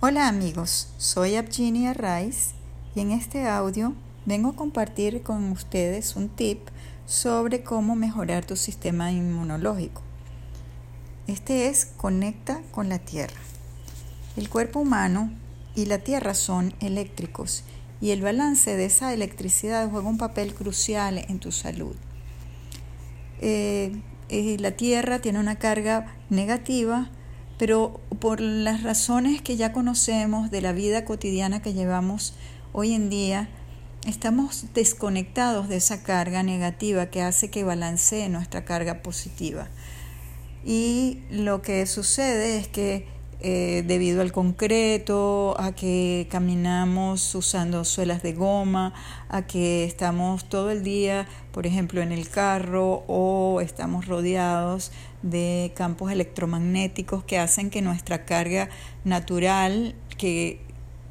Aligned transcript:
Hola 0.00 0.28
amigos, 0.28 0.86
soy 0.96 1.34
Abginia 1.34 1.92
Rice 1.92 2.54
y 2.94 3.00
en 3.00 3.10
este 3.10 3.48
audio 3.48 3.94
vengo 4.26 4.50
a 4.50 4.54
compartir 4.54 5.24
con 5.24 5.50
ustedes 5.50 6.14
un 6.14 6.28
tip 6.28 6.60
sobre 7.04 7.64
cómo 7.64 7.96
mejorar 7.96 8.44
tu 8.44 8.54
sistema 8.54 9.10
inmunológico. 9.10 10.02
Este 11.26 11.66
es 11.66 11.84
Conecta 11.96 12.62
con 12.70 12.88
la 12.88 13.00
Tierra. 13.00 13.40
El 14.36 14.48
cuerpo 14.48 14.78
humano 14.78 15.32
y 15.74 15.86
la 15.86 15.98
Tierra 15.98 16.34
son 16.34 16.74
eléctricos 16.78 17.64
y 18.00 18.10
el 18.10 18.22
balance 18.22 18.76
de 18.76 18.84
esa 18.84 19.12
electricidad 19.12 19.90
juega 19.90 20.08
un 20.08 20.16
papel 20.16 20.54
crucial 20.54 21.18
en 21.18 21.40
tu 21.40 21.50
salud. 21.50 21.96
Eh, 23.40 24.00
eh, 24.28 24.58
la 24.60 24.70
Tierra 24.70 25.18
tiene 25.18 25.40
una 25.40 25.58
carga 25.58 26.14
negativa, 26.30 27.10
pero 27.58 28.00
por 28.20 28.40
las 28.40 28.82
razones 28.82 29.42
que 29.42 29.56
ya 29.56 29.72
conocemos 29.72 30.50
de 30.50 30.60
la 30.60 30.72
vida 30.72 31.04
cotidiana 31.04 31.62
que 31.62 31.74
llevamos 31.74 32.34
hoy 32.72 32.94
en 32.94 33.10
día, 33.10 33.48
estamos 34.06 34.66
desconectados 34.74 35.68
de 35.68 35.76
esa 35.76 36.02
carga 36.02 36.42
negativa 36.42 37.06
que 37.06 37.22
hace 37.22 37.50
que 37.50 37.64
balancee 37.64 38.28
nuestra 38.28 38.64
carga 38.64 39.02
positiva. 39.02 39.68
Y 40.64 41.20
lo 41.30 41.62
que 41.62 41.86
sucede 41.86 42.58
es 42.58 42.68
que 42.68 43.06
eh, 43.40 43.84
debido 43.86 44.20
al 44.20 44.32
concreto, 44.32 45.54
a 45.60 45.72
que 45.72 46.26
caminamos 46.28 47.34
usando 47.36 47.84
suelas 47.84 48.20
de 48.22 48.32
goma, 48.32 48.94
a 49.28 49.46
que 49.46 49.84
estamos 49.84 50.48
todo 50.48 50.72
el 50.72 50.82
día, 50.82 51.28
por 51.52 51.66
ejemplo, 51.66 52.02
en 52.02 52.10
el 52.10 52.28
carro 52.28 53.04
o 53.06 53.60
estamos 53.60 54.06
rodeados 54.06 54.90
de 55.22 55.72
campos 55.76 56.10
electromagnéticos 56.10 57.22
que 57.22 57.38
hacen 57.38 57.70
que 57.70 57.80
nuestra 57.80 58.24
carga 58.24 58.70
natural, 59.04 59.94
que 60.16 60.60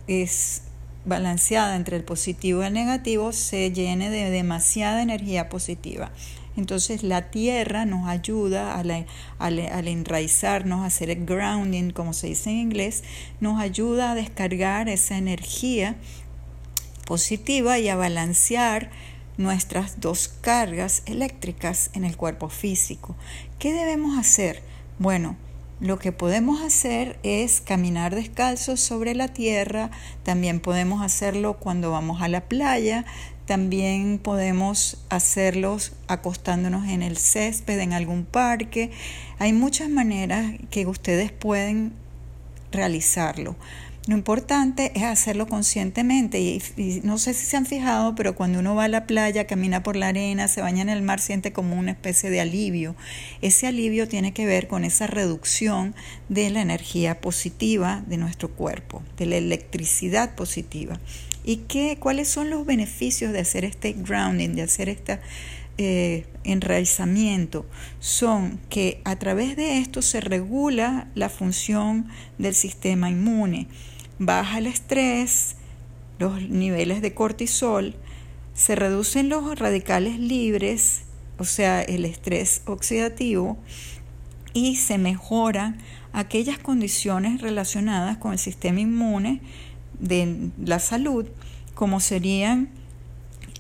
es 0.07 0.63
balanceada 1.08 1.76
entre 1.76 1.98
el 1.98 2.04
positivo 2.04 2.62
y 2.62 2.66
el 2.68 2.74
negativo, 2.74 3.32
se 3.32 3.72
llene 3.72 4.12
de 4.12 4.30
demasiada 4.30 5.02
energía 5.02 5.49
positiva. 5.49 6.12
Entonces 6.58 7.04
la 7.04 7.30
tierra 7.30 7.86
nos 7.86 8.08
ayuda 8.08 8.76
al 8.80 9.88
enraizarnos, 9.88 10.82
a 10.82 10.86
hacer 10.86 11.10
el 11.10 11.26
grounding, 11.26 11.91
como 11.91 12.14
se 12.14 12.27
dice 12.27 12.49
en 12.49 12.58
inglés, 12.58 13.04
nos 13.40 13.60
ayuda 13.60 14.12
a 14.12 14.16
descargar 14.16 14.90
esa 14.90 15.18
energía 15.18 15.96
positiva 17.05 17.80
y 17.80 17.90
a 17.90 17.96
balancear 17.96 18.90
nuestras 19.38 20.02
dos 20.02 20.30
cargas 20.30 21.04
eléctricas 21.05 21.92
en 21.94 22.04
el 22.04 22.18
cuerpo 22.18 22.49
físico. 22.49 23.16
¿Qué 23.60 23.71
debemos 23.71 24.18
hacer? 24.18 24.64
Bueno, 24.98 25.38
lo 25.80 26.00
que 26.00 26.12
podemos 26.12 26.62
hacer 26.62 27.20
es 27.24 27.62
caminar 27.62 28.16
descalzos 28.16 28.80
sobre 28.80 29.14
la 29.14 29.28
tierra, 29.28 29.92
también 30.24 30.60
podemos 30.60 31.04
hacerlo 31.04 31.58
cuando 31.58 31.92
vamos 31.92 32.22
a 32.22 32.28
la 32.28 32.42
playa, 32.42 33.06
también 33.46 34.20
podemos 34.20 34.98
hacerlos 35.10 35.94
acostándonos 36.08 36.88
en 36.90 37.02
el 37.02 37.18
césped, 37.18 37.80
en 37.80 37.94
algún 37.94 38.26
parque. 38.26 38.92
Hay 39.40 39.54
muchas 39.54 39.90
maneras 39.90 40.52
que 40.70 40.86
ustedes 40.86 41.32
pueden 41.32 41.94
realizarlo. 42.72 43.55
Lo 44.08 44.16
importante 44.16 44.94
es 44.96 45.04
hacerlo 45.04 45.48
conscientemente 45.48 46.40
y, 46.40 46.62
no 47.04 47.18
sé 47.18 47.34
si 47.34 47.46
se 47.46 47.58
han 47.58 47.66
fijado, 47.66 48.16
pero 48.16 48.36
cuando 48.36 48.60
uno 48.60 48.74
va 48.74 48.86
a 48.86 48.88
la 48.88 49.05
playa, 49.05 49.48
camina 49.48 49.84
por 49.84 49.98
la 49.98 50.08
arena, 50.08 50.48
se 50.48 50.62
baña 50.62 50.82
en 50.82 50.88
el 50.88 51.02
mar, 51.02 51.20
siente 51.20 51.52
como 51.52 51.77
una 51.77 51.91
especie 51.91 52.30
de 52.30 52.40
alivio. 52.40 52.96
Ese 53.41 53.68
alivio 53.68 54.08
tiene 54.08 54.32
que 54.32 54.46
ver 54.46 54.70
con 54.70 54.86
esa 54.86 55.08
reducción 55.08 55.94
de 56.30 56.49
la 56.49 56.62
energía 56.62 57.20
positiva 57.20 58.02
de 58.08 58.16
nuestro 58.16 58.49
cuerpo, 58.49 59.04
de 59.18 59.26
la 59.26 59.36
electricidad 59.36 60.36
positiva. 60.36 61.02
¿Y 61.44 61.58
qué, 61.68 61.98
cuáles 61.99 62.30
son 62.30 62.49
los 62.49 62.66
beneficios 62.66 63.34
de 63.34 63.40
hacer 63.40 63.66
este 63.66 63.92
grounding, 63.92 64.56
de 64.56 64.62
hacer 64.62 64.88
este 64.88 65.19
enraizamiento? 66.46 67.66
Son 68.00 68.58
que 68.70 69.02
a 69.04 69.18
través 69.18 69.58
de 69.58 69.80
esto 69.80 70.02
se 70.02 70.22
regula 70.22 71.10
la 71.14 71.28
función 71.28 72.08
del 72.38 72.56
sistema 72.56 73.10
inmune 73.10 73.68
baja 74.20 74.58
el 74.58 74.68
estrés, 74.68 75.56
los 76.20 76.42
niveles 76.42 77.02
de 77.02 77.14
cortisol, 77.14 77.96
se 78.54 78.76
reducen 78.76 79.30
los 79.30 79.58
radicales 79.60 80.20
libres, 80.20 81.04
o 81.38 81.44
sea, 81.44 81.82
el 81.82 82.06
estrés 82.06 82.64
oxidativo, 82.66 83.58
y 84.54 84.78
se 84.78 84.98
mejoran 84.98 85.78
aquellas 86.14 86.58
condiciones 86.58 87.42
relacionadas 87.42 88.18
con 88.18 88.34
el 88.34 88.40
sistema 88.40 88.80
inmune 88.80 89.42
de 90.00 90.50
la 90.64 90.80
salud, 90.80 91.28
como 91.76 92.00
serían 92.00 92.70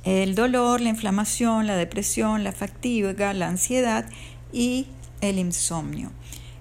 el 0.03 0.33
dolor, 0.33 0.81
la 0.81 0.89
inflamación, 0.89 1.67
la 1.67 1.75
depresión, 1.75 2.43
la 2.43 2.51
fatiga, 2.51 3.33
la 3.33 3.47
ansiedad 3.47 4.09
y 4.51 4.87
el 5.21 5.37
insomnio. 5.37 6.11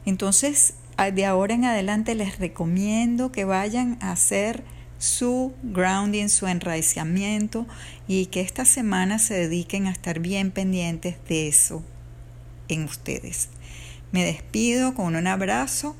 Entonces, 0.04 0.74
de 0.96 1.26
ahora 1.26 1.54
en 1.54 1.64
adelante 1.64 2.14
les 2.14 2.38
recomiendo 2.38 3.30
que 3.30 3.44
vayan 3.44 3.98
a 4.00 4.12
hacer 4.12 4.64
su 4.98 5.52
grounding, 5.62 6.28
su 6.28 6.46
enraizamiento 6.46 7.66
y 8.08 8.26
que 8.26 8.40
esta 8.40 8.64
semana 8.64 9.18
se 9.18 9.34
dediquen 9.34 9.86
a 9.86 9.90
estar 9.90 10.20
bien 10.20 10.50
pendientes 10.50 11.16
de 11.28 11.48
eso 11.48 11.84
en 12.68 12.84
ustedes. 12.84 13.50
Me 14.12 14.24
despido 14.24 14.94
con 14.94 15.16
un 15.16 15.26
abrazo 15.26 15.96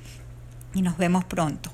y 0.75 0.83
nos 0.83 0.97
vemos 0.97 1.25
pronto. 1.25 1.71